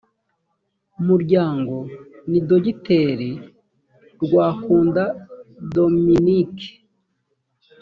muryango 1.07 1.75
ni 2.29 2.39
dogiteri 2.47 3.31
rwakunda 4.23 5.03
dominique 5.75 6.67